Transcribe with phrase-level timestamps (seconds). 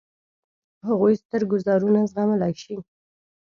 [0.87, 2.75] هغوی ستر ګوزارونه زغملای شي.